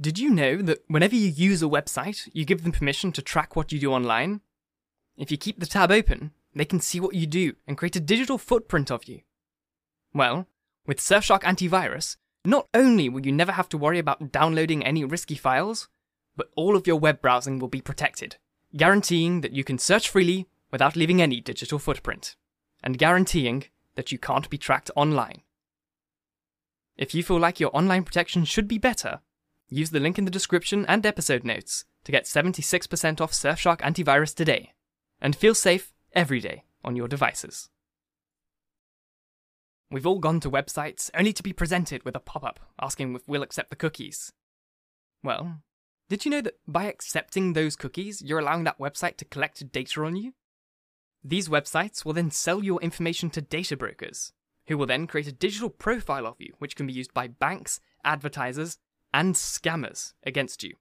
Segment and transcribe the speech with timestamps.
[0.00, 3.54] Did you know that whenever you use a website, you give them permission to track
[3.54, 4.40] what you do online?
[5.16, 8.00] If you keep the tab open, they can see what you do and create a
[8.00, 9.20] digital footprint of you.
[10.12, 10.48] Well,
[10.84, 15.36] with Surfshark Antivirus, not only will you never have to worry about downloading any risky
[15.36, 15.88] files,
[16.36, 18.36] but all of your web browsing will be protected,
[18.76, 22.34] guaranteeing that you can search freely without leaving any digital footprint,
[22.82, 23.64] and guaranteeing
[23.94, 25.42] that you can't be tracked online.
[26.96, 29.20] If you feel like your online protection should be better,
[29.74, 34.34] use the link in the description and episode notes to get 76% off Surfshark Antivirus
[34.34, 34.72] today,
[35.20, 37.70] and feel safe every day on your devices.
[39.90, 43.22] We've all gone to websites only to be presented with a pop up asking if
[43.26, 44.32] we'll accept the cookies.
[45.22, 45.60] Well,
[46.08, 50.04] did you know that by accepting those cookies, you're allowing that website to collect data
[50.04, 50.34] on you?
[51.22, 54.32] These websites will then sell your information to data brokers,
[54.66, 57.80] who will then create a digital profile of you, which can be used by banks,
[58.04, 58.78] advertisers,
[59.14, 60.74] and scammers against you.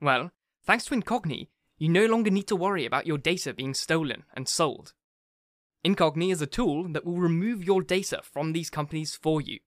[0.00, 0.30] Well,
[0.64, 4.48] thanks to Incogni, you no longer need to worry about your data being stolen and
[4.48, 4.94] sold.
[5.84, 9.58] Incogni is a tool that will remove your data from these companies for you.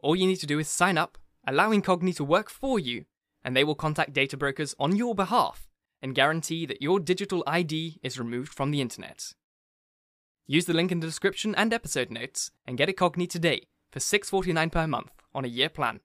[0.00, 3.04] All you need to do is sign up, allow Incogni to work for you,
[3.44, 5.68] and they will contact data brokers on your behalf
[6.00, 9.34] and guarantee that your digital ID is removed from the internet.
[10.46, 14.72] Use the link in the description and episode notes and get Incogni today for $6.49
[14.72, 16.00] per month on a year plan.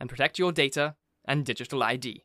[0.00, 2.24] And protect your data and digital ID.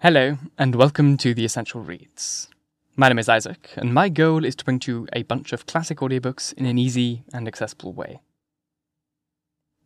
[0.00, 2.48] Hello, and welcome to the Essential Reads.
[2.96, 5.66] My name is Isaac, and my goal is to bring to you a bunch of
[5.66, 8.20] classic audiobooks in an easy and accessible way.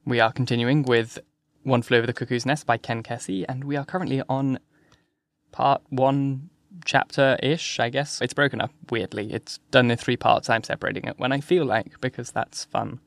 [0.07, 1.19] We are continuing with
[1.63, 4.59] One Flew Over the Cuckoo's Nest by Ken Kesey, and we are currently on
[5.53, 6.51] part one
[6.85, 8.21] chapter ish, I guess.
[8.21, 9.33] It's broken up weirdly.
[9.33, 10.51] It's done in three parts.
[10.51, 13.01] I'm separating it when I feel like because that's fun.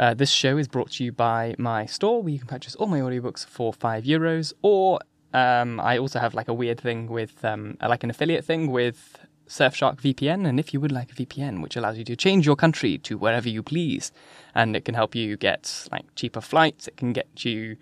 [0.00, 2.86] Uh, this show is brought to you by my store where you can purchase all
[2.86, 4.98] my audiobooks for five euros, or
[5.34, 9.18] um, I also have like a weird thing with um, like an affiliate thing with
[9.46, 10.48] Surfshark VPN.
[10.48, 13.18] And if you would like a VPN, which allows you to change your country to
[13.18, 14.10] wherever you please,
[14.54, 17.76] and it can help you get like cheaper flights, it can get you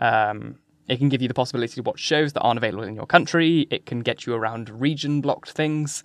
[0.00, 0.56] um,
[0.88, 3.68] it can give you the possibility to watch shows that aren't available in your country.
[3.70, 6.02] It can get you around region blocked things.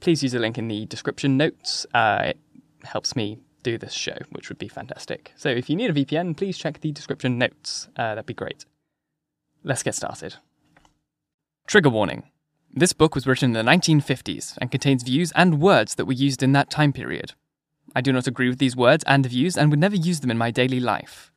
[0.00, 1.84] Please use the link in the description notes.
[1.92, 2.38] Uh, it
[2.82, 5.32] helps me do this show, which would be fantastic.
[5.36, 7.88] So if you need a VPN, please check the description notes.
[7.96, 8.64] Uh, that'd be great.
[9.64, 10.36] Let's get started.
[11.66, 12.30] Trigger warning.
[12.72, 16.44] This book was written in the 1950s and contains views and words that were used
[16.44, 17.32] in that time period.
[17.92, 20.38] I do not agree with these words and views and would never use them in
[20.38, 21.32] my daily life.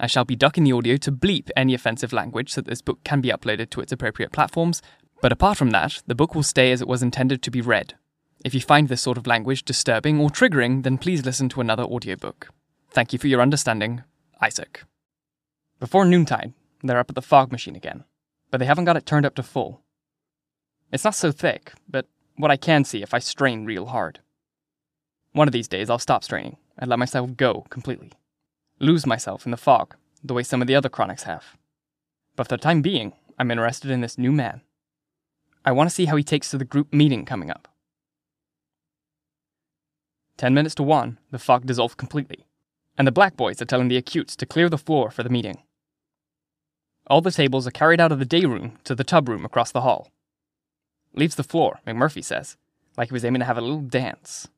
[0.00, 3.04] I shall be ducking the audio to bleep any offensive language so that this book
[3.04, 4.82] can be uploaded to its appropriate platforms,
[5.22, 7.94] but apart from that, the book will stay as it was intended to be read.
[8.44, 11.82] If you find this sort of language disturbing or triggering, then please listen to another
[11.82, 12.48] audiobook.
[12.90, 14.02] Thank you for your understanding,
[14.40, 14.84] Isaac.
[15.78, 18.04] Before noontide, they're up at the fog machine again,
[18.50, 19.82] but they haven't got it turned up to full.
[20.90, 22.06] It's not so thick, but
[22.36, 24.20] what I can see if I strain real hard.
[25.32, 28.12] One of these days I'll stop straining and let myself go completely
[28.80, 31.56] lose myself in the fog, the way some of the other chronics have.
[32.34, 34.62] But for the time being, I'm interested in this new man.
[35.64, 37.68] I want to see how he takes to the group meeting coming up.
[40.40, 42.46] Ten minutes to one, the fog dissolves completely,
[42.96, 45.58] and the black boys are telling the acutes to clear the floor for the meeting.
[47.08, 49.70] All the tables are carried out of the day room to the tub room across
[49.70, 50.10] the hall.
[51.12, 52.56] Leaves the floor, McMurphy says,
[52.96, 54.48] like he was aiming to have a little dance.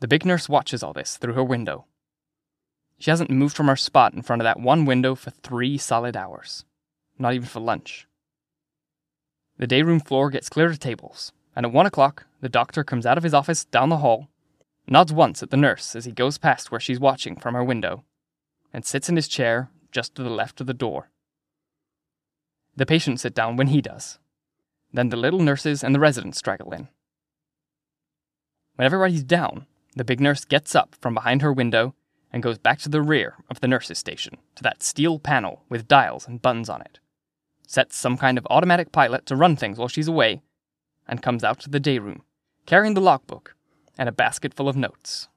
[0.00, 1.86] The big nurse watches all this through her window
[2.98, 6.16] she hasn't moved from her spot in front of that one window for three solid
[6.16, 6.64] hours.
[7.18, 8.06] Not even for lunch.
[9.58, 13.06] The day room floor gets cleared of tables, and at one o'clock, the doctor comes
[13.06, 14.28] out of his office down the hall,
[14.86, 18.04] nods once at the nurse as he goes past where she's watching from her window,
[18.72, 21.10] and sits in his chair just to the left of the door.
[22.76, 24.18] The patients sit down when he does.
[24.92, 26.88] Then the little nurses and the residents straggle in.
[28.76, 31.94] When everybody's down, the big nurse gets up from behind her window
[32.30, 35.88] and goes back to the rear of the nurse's station, to that steel panel with
[35.88, 36.98] dials and buttons on it.
[37.66, 40.42] Sets some kind of automatic pilot to run things while she's away,
[41.08, 42.22] and comes out to the day room,
[42.66, 43.54] carrying the logbook
[43.98, 45.28] and a basket full of notes.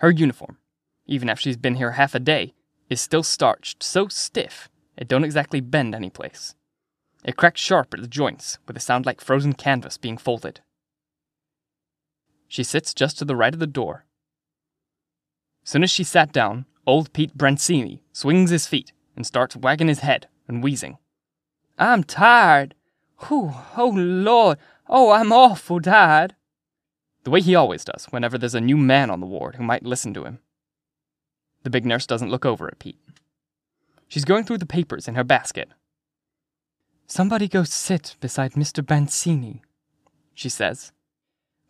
[0.00, 0.58] Her uniform,
[1.06, 2.54] even after she's been here half a day,
[2.90, 6.54] is still starched so stiff it don't exactly bend any place.
[7.24, 10.60] It cracks sharp at the joints with a sound like frozen canvas being folded.
[12.46, 14.04] She sits just to the right of the door
[15.64, 20.00] Soon as she sat down, old Pete Bancini swings his feet and starts wagging his
[20.00, 20.98] head and wheezing.
[21.78, 22.74] I'm tired.
[23.20, 24.58] Whew, oh Lord,
[24.88, 26.34] oh, I'm awful tired.
[27.24, 29.84] The way he always does whenever there's a new man on the ward who might
[29.84, 30.40] listen to him.
[31.62, 33.00] The big nurse doesn't look over at Pete.
[34.08, 35.70] She's going through the papers in her basket.
[37.06, 38.84] Somebody go sit beside Mr.
[38.84, 39.60] Bancini,
[40.34, 40.92] she says.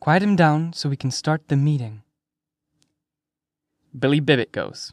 [0.00, 2.02] Quiet him down so we can start the meeting.
[3.96, 4.92] Billy Bibbit goes.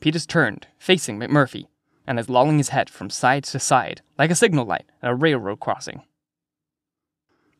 [0.00, 1.66] Pete is turned, facing McMurphy,
[2.06, 5.14] and is lolling his head from side to side like a signal light at a
[5.14, 6.02] railroad crossing.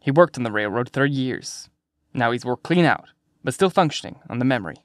[0.00, 1.68] He worked on the railroad 30 years.
[2.14, 3.08] Now he's worked clean out,
[3.42, 4.76] but still functioning on the memory.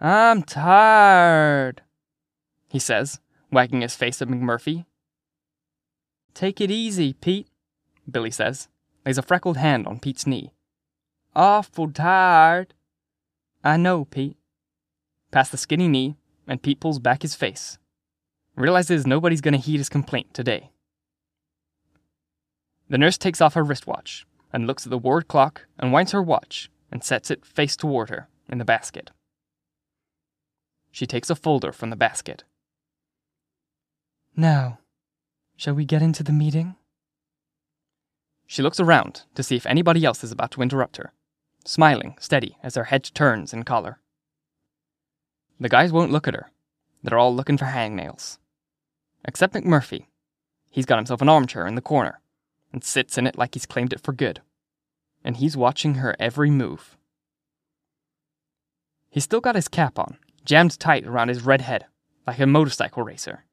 [0.00, 1.82] I'm tired,
[2.68, 3.20] he says,
[3.50, 4.86] wagging his face at McMurphy.
[6.34, 7.48] Take it easy, Pete,
[8.10, 8.68] Billy says,
[9.04, 10.52] lays a freckled hand on Pete's knee.
[11.34, 12.74] Awful tired.
[13.64, 14.36] I know, Pete.
[15.30, 16.16] Past the skinny knee,
[16.46, 17.78] and Pete pulls back his face.
[18.56, 20.70] Realizes nobody's gonna heed his complaint today.
[22.88, 26.22] The nurse takes off her wristwatch and looks at the ward clock and winds her
[26.22, 29.10] watch and sets it face toward her in the basket.
[30.90, 32.44] She takes a folder from the basket.
[34.34, 34.78] Now,
[35.56, 36.76] shall we get into the meeting?
[38.46, 41.12] She looks around to see if anybody else is about to interrupt her,
[41.66, 43.98] smiling steady as her head turns in collar.
[45.60, 46.50] The guys won't look at her.
[47.02, 48.38] They're all looking for hangnails.
[49.26, 50.06] Except McMurphy.
[50.70, 52.20] He's got himself an armchair in the corner
[52.72, 54.40] and sits in it like he's claimed it for good.
[55.24, 56.96] And he's watching her every move.
[59.10, 61.86] He's still got his cap on, jammed tight around his red head,
[62.26, 63.44] like a motorcycle racer.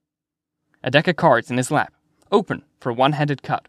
[0.83, 1.93] A deck of cards in his lap,
[2.31, 3.67] open for a one handed cut.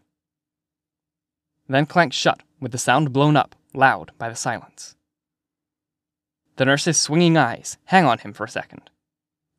[1.67, 4.95] Then clanked shut with the sound blown up, loud by the silence.
[6.57, 8.89] The nurse's swinging eyes hang on him for a second.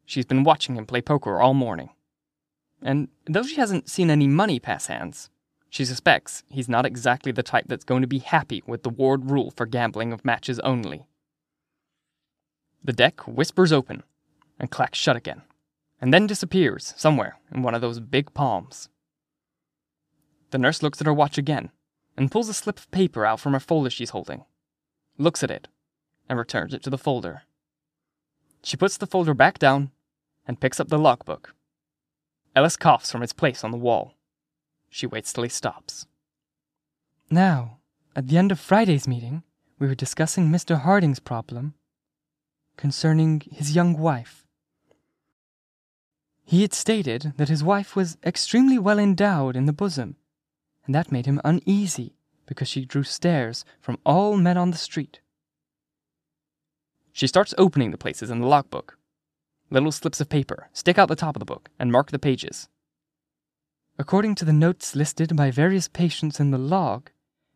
[0.05, 1.91] She's been watching him play poker all morning.
[2.83, 5.31] And though she hasn't seen any money pass hands,
[5.71, 9.31] she suspects he's not exactly the type that's going to be happy with the ward
[9.31, 11.07] rule for gambling of matches only.
[12.85, 14.03] The deck whispers open
[14.61, 15.43] and clacks shut again,
[16.01, 18.89] and then disappears somewhere in one of those big palms.
[20.51, 21.71] The nurse looks at her watch again
[22.17, 24.45] and pulls a slip of paper out from her folder she's holding,
[25.19, 25.69] looks at it,
[26.29, 27.43] and returns it to the folder.
[28.63, 29.91] She puts the folder back down
[30.47, 31.56] and picks up the logbook.
[32.57, 34.15] Ellis coughs from its place on the wall.
[34.89, 36.07] She waits till he stops.
[37.31, 37.81] Now,
[38.17, 39.43] at the end of Friday's meeting,
[39.79, 40.81] we were discussing Mr.
[40.81, 41.75] Harding's problem
[42.79, 44.47] concerning his young wife.
[46.47, 50.17] He had stated that his wife was extremely well endowed in the bosom,
[50.87, 52.15] and that made him uneasy
[52.47, 55.21] because she drew stares from all men on the street.
[57.13, 58.97] She starts opening the places in the logbook.
[59.69, 62.69] Little slips of paper stick out the top of the book and mark the pages.
[63.99, 67.11] According to the notes listed by various patients in the log,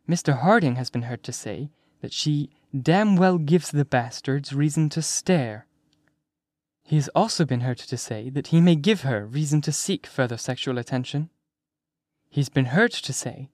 [0.09, 0.41] Mr.
[0.41, 1.69] Harding has been heard to say
[2.01, 5.67] that she damn well gives the bastards reason to stare.
[6.83, 10.05] He has also been heard to say that he may give her reason to seek
[10.05, 11.29] further sexual attention.
[12.29, 13.49] He's been heard to say,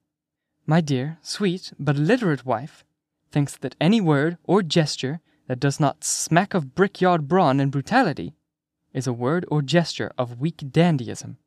[0.66, 2.84] My dear, sweet, but illiterate wife
[3.32, 8.34] thinks that any word or gesture that does not smack of brickyard brawn and brutality
[8.98, 11.38] is a word or gesture of weak dandyism.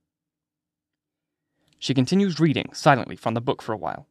[1.80, 4.06] She continues reading silently from the book for a while,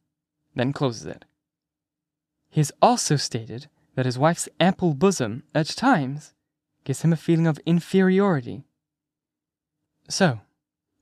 [0.55, 1.23] then closes it.
[2.49, 6.33] He has also stated that his wife's ample bosom, at times,
[6.83, 8.65] gives him a feeling of inferiority.
[10.09, 10.41] So,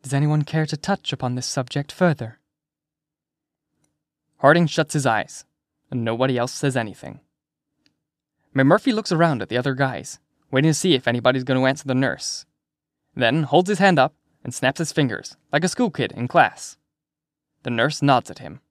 [0.03, 2.37] does anyone care to touch upon this subject further?
[4.37, 5.45] Harding shuts his eyes,
[5.89, 7.19] and nobody else says anything.
[8.55, 10.19] McMurphy looks around at the other guys,
[10.51, 12.45] waiting to see if anybody's going to answer the nurse.
[13.15, 14.13] Then holds his hand up
[14.43, 16.77] and snaps his fingers, like a school kid in class.
[17.63, 18.61] The nurse nods at him.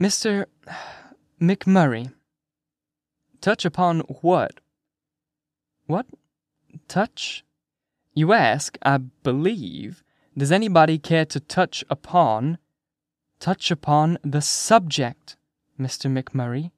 [0.00, 0.46] Mr.
[1.40, 2.12] McMurray.
[3.40, 4.60] Touch upon what?
[5.86, 6.06] What?
[6.88, 7.44] Touch?
[8.14, 10.02] You ask, I believe,
[10.36, 12.58] does anybody care to touch upon?
[13.38, 15.36] Touch upon the subject,
[15.78, 16.10] Mr.
[16.10, 16.70] McMurray.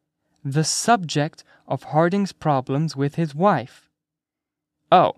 [0.44, 3.90] The subject of Harding's problems with his wife.
[4.90, 5.14] Oh,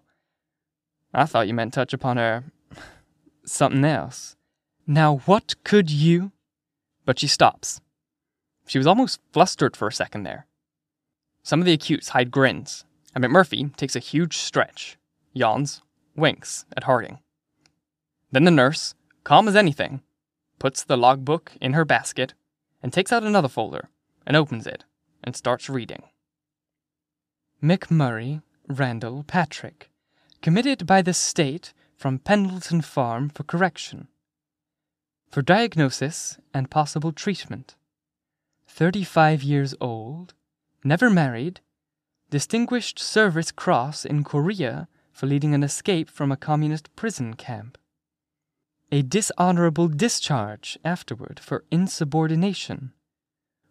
[1.13, 2.45] I thought you meant touch upon her.
[3.45, 4.37] something else.
[4.87, 6.33] Now, what could you?
[7.05, 7.81] But she stops.
[8.67, 10.47] She was almost flustered for a second there.
[11.43, 14.99] Some of the acutes hide grins, and McMurphy takes a huge stretch,
[15.33, 15.83] yawns,
[16.15, 17.19] winks at Harding.
[18.31, 20.03] Then the nurse, calm as anything,
[20.59, 22.35] puts the logbook in her basket
[22.83, 23.89] and takes out another folder
[24.27, 24.85] and opens it
[25.25, 26.03] and starts reading.
[27.61, 29.91] McMurray Randle Patrick,
[30.41, 34.07] committed by the state from Pendleton Farm for correction,
[35.29, 37.75] for diagnosis and possible treatment.
[38.69, 40.35] 35 years old,
[40.85, 41.61] never married,
[42.31, 47.77] Distinguished Service Cross in Korea for leading an escape from a communist prison camp.
[48.93, 52.93] A dishonorable discharge afterward for insubordination,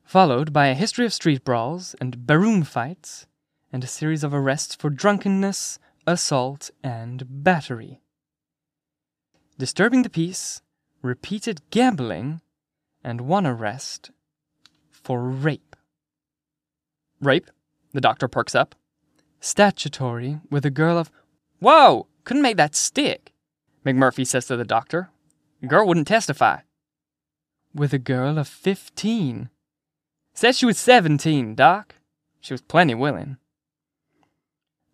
[0.03, 3.27] followed by a history of street brawls and barroom fights,
[3.72, 8.02] and a series of arrests for drunkenness, assault, and battery.
[9.58, 10.62] Disturbing the peace,
[11.02, 12.42] repeated gambling,
[13.04, 14.12] and one arrest
[14.92, 15.76] for rape.
[17.22, 17.50] Rape?
[17.94, 18.76] The doctor perks up.
[19.40, 21.12] Statutory with a girl of.
[21.60, 22.08] Whoa!
[22.24, 23.34] Couldn't make that stick,
[23.86, 25.10] McMurphy says to the doctor.
[25.66, 26.60] Girl wouldn't testify.
[27.74, 29.50] With a girl of 15.
[30.34, 31.96] Said she was 17, Doc.
[32.42, 33.38] She was plenty willing.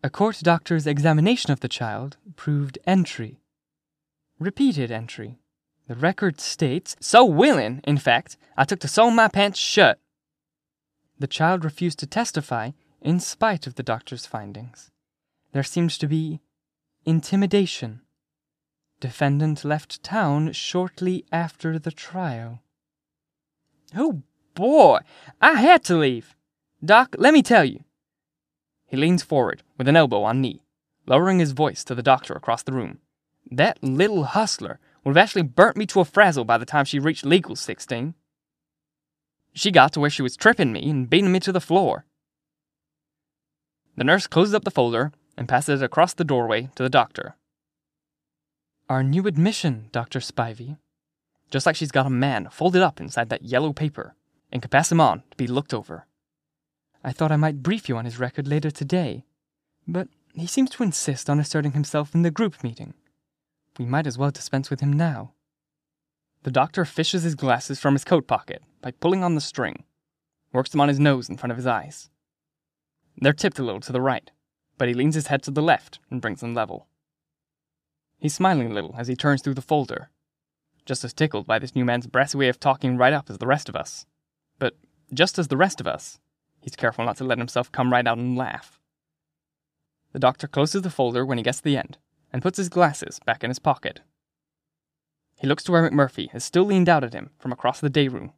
[0.06, 3.40] A court doctor's examination of the child proved entry.
[4.38, 5.40] Repeated entry.
[5.88, 10.00] The record states, so willing, in fact, I took to sewing my pants shut.
[11.20, 14.92] The child refused to testify in spite of the doctor's findings.
[15.54, 16.42] There seemed to be
[17.06, 18.02] intimidation.
[19.00, 22.62] Defendant left town shortly after the trial.
[23.96, 25.00] Oh boy,
[25.40, 26.36] I had to leave.
[26.84, 27.86] Doc, let me tell you.
[28.94, 30.62] He leans forward with an elbow on knee,
[31.08, 33.00] lowering his voice to the doctor across the room.
[33.50, 37.00] That little hustler would have actually burnt me to a frazzle by the time she
[37.00, 38.14] reached legal 16.
[39.56, 42.06] She got to where she was tripping me and beating me to the floor.
[43.98, 47.36] The nurse closes up the folder and passes it across the doorway to the doctor.
[48.90, 50.20] Our new admission, Dr.
[50.20, 50.78] Spivey.
[51.50, 54.14] Just like she's got a man folded up inside that yellow paper
[54.52, 56.06] and can pass him on to be looked over.
[57.04, 59.26] I thought I might brief you on his record later today,
[59.88, 62.94] but he seems to insist on asserting himself in the group meeting.
[63.78, 65.34] We might as well dispense with him now.
[66.44, 69.84] The doctor fishes his glasses from his coat pocket by pulling on the string,
[70.52, 72.10] works them on his nose in front of his eyes.
[73.18, 74.32] They're tipped a little to the right,
[74.78, 76.88] but he leans his head to the left and brings them level.
[78.18, 80.10] He's smiling a little as he turns through the folder,
[80.86, 83.48] just as tickled by this new man's brassy way of talking right up as the
[83.48, 84.06] rest of us.
[84.60, 84.76] But
[85.14, 86.20] just as the rest of us,
[86.64, 88.80] he's careful not to let himself come right out and laugh.
[90.14, 91.98] The doctor closes the folder when he gets to the end
[92.32, 94.00] and puts his glasses back in his pocket.
[95.40, 98.08] He looks to where McMurphy is still leaned out at him from across the day
[98.08, 98.32] room.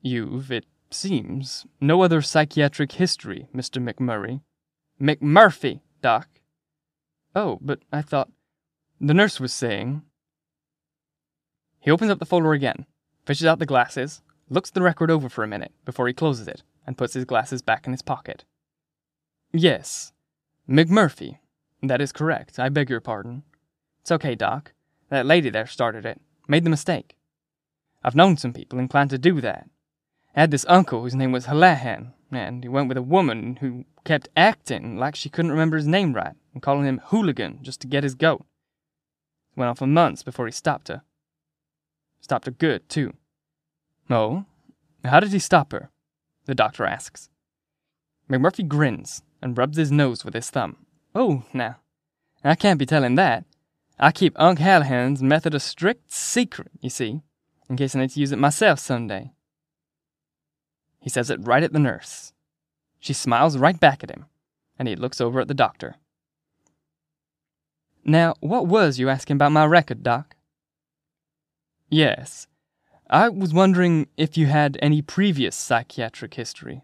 [0.00, 3.82] You've, it seems, no other psychiatric history, Mr.
[3.82, 4.40] McMurray.
[5.00, 6.28] McMurphy, Doc.
[7.34, 8.30] Oh, but I thought.
[8.98, 10.02] The nurse was saying.
[11.80, 12.86] He opens up the folder again,
[13.26, 16.62] fishes out the glasses, looks the record over for a minute before he closes it
[16.86, 18.44] and puts his glasses back in his pocket.
[19.52, 20.12] Yes,
[20.68, 21.38] McMurphy.
[21.82, 22.58] That is correct.
[22.58, 23.42] I beg your pardon.
[24.00, 24.72] It's okay, Doc.
[25.10, 26.20] That lady there started it.
[26.48, 27.16] Made the mistake.
[28.02, 29.68] I've known some people inclined to do that.
[30.34, 33.84] I had this uncle whose name was Hallahan, and he went with a woman who
[34.04, 37.86] kept acting like she couldn't remember his name right and calling him hooligan just to
[37.86, 38.44] get his goat.
[39.56, 41.02] Went on for months before he stopped her.
[42.20, 43.14] Stopped her good, too.
[44.10, 44.44] Oh?
[45.04, 45.90] How did he stop her?
[46.46, 47.28] The doctor asks.
[48.30, 50.76] McMurphy grins and rubs his nose with his thumb.
[51.14, 51.76] Oh, now,
[52.42, 53.44] I can't be telling that.
[53.98, 57.20] I keep Unc Hallahan's method a strict secret, you see,
[57.68, 59.32] in case I need to use it myself someday.
[61.00, 62.32] He says it right at the nurse.
[62.98, 64.26] She smiles right back at him,
[64.78, 65.96] and he looks over at the doctor.
[68.04, 70.36] Now, what was you asking about my record, Doc?
[71.88, 72.46] Yes.
[73.08, 76.82] I was wondering if you had any previous psychiatric history.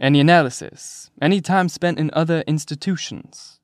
[0.00, 3.60] Any analysis, any time spent in other institutions.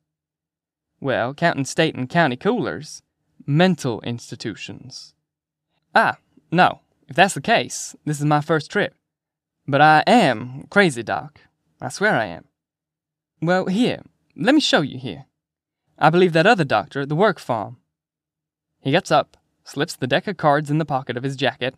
[1.00, 3.02] Well, counting state and county coolers,
[3.45, 5.14] mental institutions.
[5.95, 6.19] Ah,
[6.50, 6.81] no.
[7.09, 8.95] If that's the case, this is my first trip.
[9.66, 11.40] But I am crazy, Doc.
[11.81, 12.45] I swear I am.
[13.43, 14.02] Well, here,
[14.37, 15.26] let me show you here.
[15.99, 17.78] I believe that other doctor at the work farm.
[18.81, 21.75] He gets up, slips the deck of cards in the pocket of his jacket,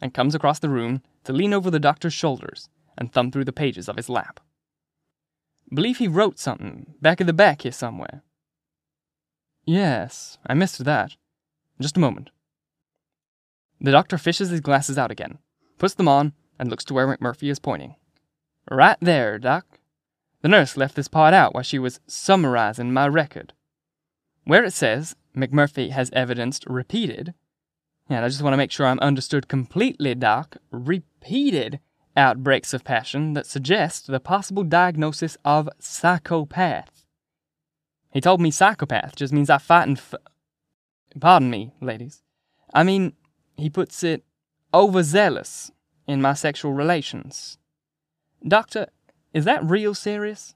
[0.00, 3.52] and comes across the room to lean over the doctor's shoulders and thumb through the
[3.52, 4.40] pages of his lap.
[5.72, 8.22] Believe he wrote something back of the back here somewhere.
[9.64, 11.16] Yes, I missed that.
[11.80, 12.30] Just a moment.
[13.80, 15.38] The doctor fishes his glasses out again,
[15.78, 17.96] puts them on, and looks to where McMurphy is pointing.
[18.70, 19.66] Right there, Doc.
[20.42, 23.52] The nurse left this part out while she was summarizing my record.
[24.44, 27.34] Where it says McMurphy has evidenced repeated,
[28.08, 31.80] and I just want to make sure I'm understood completely, Doc, repeated
[32.16, 37.04] outbreaks of passion that suggest the possible diagnosis of psychopath.
[38.12, 40.14] He told me psychopath just means I fight and f-
[41.20, 42.22] Pardon me, ladies.
[42.72, 43.14] I mean,
[43.56, 44.24] he puts it
[44.72, 45.70] overzealous
[46.06, 47.58] in my sexual relations.
[48.46, 48.88] Doctor,
[49.32, 50.54] is that real serious?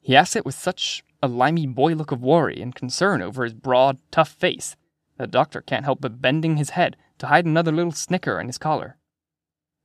[0.00, 3.54] He asks it with such a limey boy look of worry and concern over his
[3.54, 4.76] broad, tough face
[5.18, 8.58] the doctor can't help but bending his head to hide another little snicker in his
[8.58, 8.96] collar.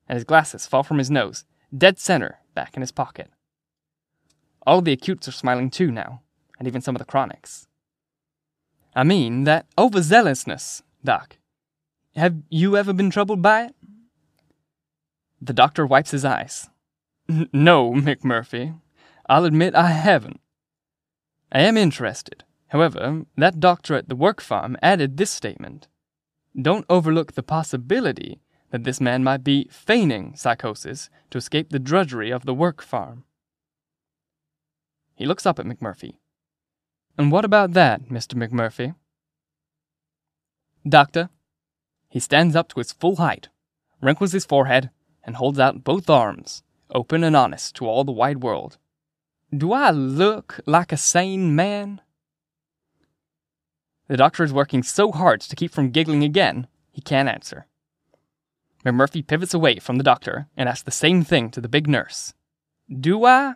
[0.08, 1.46] And his glasses fall from his nose,
[1.76, 3.30] dead center, back in his pocket.
[4.68, 6.22] All of the acutes are smiling too now,
[6.60, 7.68] and even some of the chronics.
[8.94, 11.38] I mean, that overzealousness, Doc.
[12.18, 13.76] Have you ever been troubled by it?
[15.42, 16.70] The doctor wipes his eyes.
[17.54, 18.78] No, McMurphy.
[19.30, 20.41] I'll admit I haven't.
[21.52, 22.44] I am interested.
[22.70, 25.88] However, that doctor at the work farm added this statement
[26.60, 28.42] Don't overlook the possibility
[28.72, 33.26] that this man might be feigning psychosis to escape the drudgery of the work farm.
[35.14, 36.16] He looks up at McMurphy.
[37.18, 38.36] And what about that, Mr.
[38.36, 38.96] McMurphy?
[40.88, 41.30] Doctor.
[42.10, 43.50] He stands up to his full height,
[44.02, 44.90] wrinkles his forehead,
[45.24, 48.78] and holds out both arms, open and honest to all the wide world.
[49.56, 52.00] Do I look like a sane man?
[54.08, 57.68] The doctor is working so hard to keep from giggling again, he can't answer.
[58.86, 62.34] McMurphy pivots away from the doctor and asks the same thing to the big nurse.
[62.90, 63.56] Do I?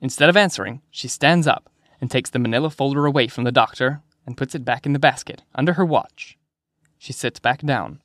[0.00, 4.02] Instead of answering, she stands up and takes the manila folder away from the doctor
[4.26, 6.36] and puts it back in the basket under her watch.
[6.98, 8.02] She sits back down.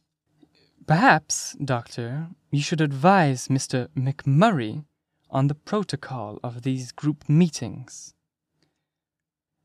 [0.86, 3.88] Perhaps, Doctor, you should advise Mr.
[3.98, 4.84] McMurray
[5.32, 8.14] on the protocol of these group meetings.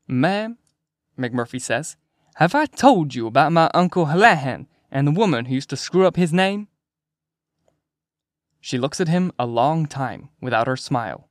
[0.07, 0.57] Ma'am,
[1.19, 1.97] McMurphy says,
[2.35, 6.05] have I told you about my Uncle Hallahan and the woman who used to screw
[6.05, 6.67] up his name?
[8.61, 11.29] She looks at him a long time without her smile.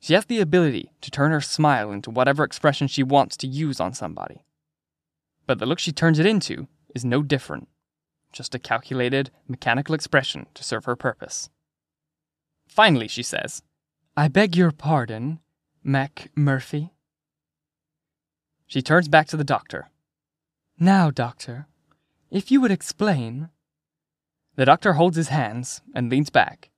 [0.00, 3.78] She has the ability to turn her smile into whatever expression she wants to use
[3.78, 4.44] on somebody.
[5.46, 7.68] But the look she turns it into is no different,
[8.32, 11.48] just a calculated, mechanical expression to serve her purpose.
[12.72, 13.62] Finally, she says,
[14.16, 15.40] I beg your pardon,
[15.84, 16.88] McMurphy.
[18.66, 19.90] She turns back to the doctor.
[20.78, 21.66] Now, doctor,
[22.30, 23.50] if you would explain.
[24.56, 26.70] The doctor holds his hands and leans back.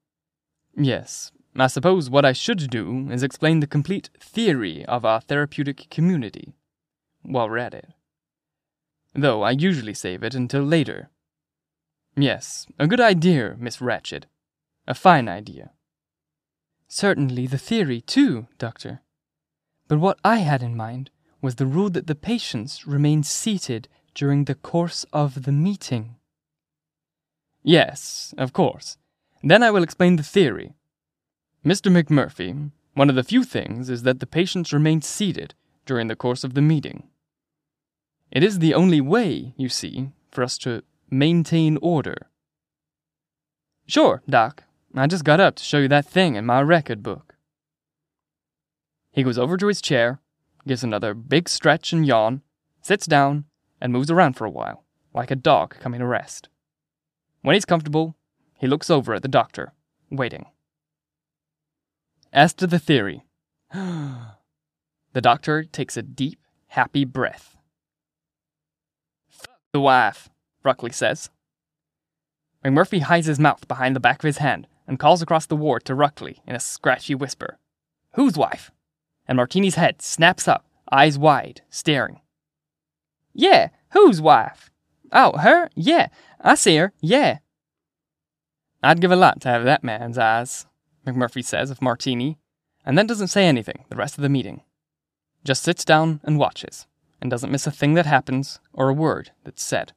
[0.77, 5.91] Yes, I suppose what I should do is explain the complete theory of our therapeutic
[5.91, 6.55] community
[7.23, 7.91] while we're at it.
[9.15, 11.11] Though I usually save it until later.
[12.17, 14.25] Yes, a good idea, Miss Ratched.
[14.89, 15.71] A fine idea.
[16.89, 19.01] Certainly the theory, too, Doctor.
[19.89, 21.11] But what I had in mind
[21.43, 26.17] was the rule that the patients remain seated during the course of the meeting.
[27.63, 28.97] Yes, of course.
[29.43, 30.75] Then I will explain the theory.
[31.65, 31.91] Mr.
[31.91, 35.55] McMurphy, one of the few things is that the patients remain seated
[35.87, 37.09] during the course of the meeting.
[38.31, 42.29] It is the only way, you see, for us to maintain order.
[43.87, 44.64] Sure, Doc.
[44.97, 47.35] I just got up to show you that thing in my record book.
[49.11, 50.21] He goes over to his chair,
[50.67, 52.43] gives another big stretch and yawn,
[52.81, 53.45] sits down,
[53.81, 56.49] and moves around for a while, like a dog coming to rest.
[57.43, 58.15] When he's comfortable,
[58.57, 59.73] he looks over at the doctor,
[60.11, 60.47] waiting.
[62.33, 63.25] As to the theory,
[63.73, 67.57] the doctor takes a deep, happy breath.
[69.29, 70.29] Fuck the wife,
[70.63, 71.31] Ruckly says.
[72.65, 75.85] McMurphy hides his mouth behind the back of his hand and calls across the ward
[75.85, 77.59] to Ruckly in a scratchy whisper.
[78.15, 78.71] Whose wife?
[79.27, 82.21] And Martini's head snaps up, eyes wide, staring.
[83.33, 84.71] Yeah, whose wife?
[85.13, 85.71] Oh, her?
[85.75, 86.09] Yeah,
[86.41, 87.39] I see her, yeah.
[88.83, 90.67] I'd give a lot to have that man's eyes.
[91.07, 92.39] McMurphy says of Martini,
[92.85, 94.63] and then doesn't say anything the rest of the meeting.
[95.45, 96.87] Just sits down and watches,
[97.21, 99.93] and doesn't miss a thing that happens or a word that's said.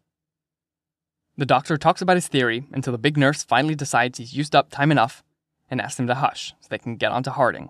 [1.38, 4.70] The doctor talks about his theory until the big nurse finally decides he's used up
[4.72, 5.24] time enough
[5.70, 7.70] and asks him to hush so they can get on to Harding.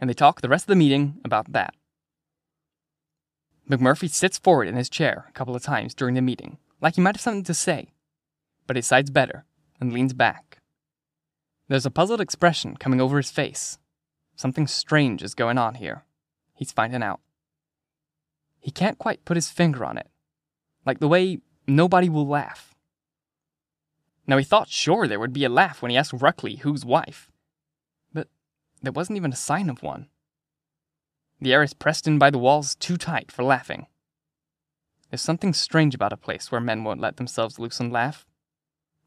[0.00, 1.74] And they talk the rest of the meeting about that.
[3.70, 7.00] McMurphy sits forward in his chair a couple of times during the meeting, like he
[7.00, 7.92] might have something to say,
[8.66, 9.44] but he decides better
[9.80, 10.48] and leans back
[11.68, 13.78] there's a puzzled expression coming over his face.
[14.36, 16.04] Something strange is going on here.
[16.54, 17.20] He's finding out.
[18.58, 20.08] He can't quite put his finger on it.
[20.86, 22.74] Like the way nobody will laugh.
[24.28, 27.30] Now, he thought sure there would be a laugh when he asked Ruckly whose wife.
[28.12, 28.28] But
[28.82, 30.08] there wasn't even a sign of one.
[31.40, 33.86] The air is pressed in by the walls too tight for laughing.
[35.10, 38.26] There's something strange about a place where men won't let themselves loose and laugh.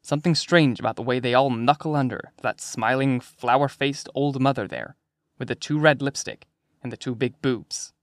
[0.02, 4.68] Something strange about the way they all knuckle under that smiling, flower faced old mother
[4.68, 4.96] there,
[5.38, 6.48] with the too red lipstick
[6.82, 7.94] and the two big boobs.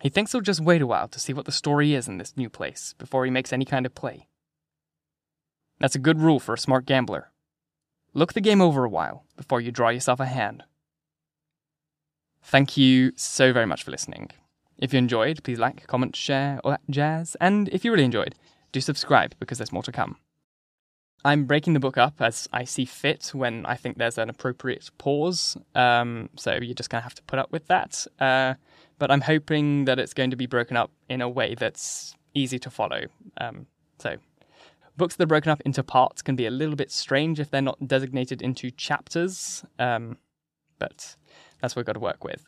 [0.00, 2.36] He thinks he'll just wait a while to see what the story is in this
[2.36, 4.28] new place before he makes any kind of play.
[5.80, 7.30] That's a good rule for a smart gambler.
[8.12, 10.62] Look the game over a while before you draw yourself a hand.
[12.42, 14.30] Thank you so very much for listening.
[14.78, 17.36] If you enjoyed, please like, comment, share, all that jazz.
[17.40, 18.34] And if you really enjoyed,
[18.72, 20.16] do subscribe because there's more to come.
[21.22, 24.90] I'm breaking the book up as I see fit when I think there's an appropriate
[24.96, 25.56] pause.
[25.74, 28.06] Um, so you're just going to have to put up with that.
[28.18, 28.54] Uh,
[28.98, 32.58] but I'm hoping that it's going to be broken up in a way that's easy
[32.60, 33.02] to follow.
[33.38, 33.66] Um,
[33.98, 34.16] so
[34.96, 37.62] books that are broken up into parts can be a little bit strange if they're
[37.62, 39.64] not designated into chapters.
[39.78, 40.18] Um,
[40.78, 41.16] but
[41.60, 42.46] that's what we've got to work with.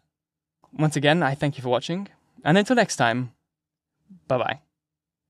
[0.73, 2.09] Once again, I thank you for watching.
[2.45, 3.33] And until next time,
[4.27, 4.72] bye bye.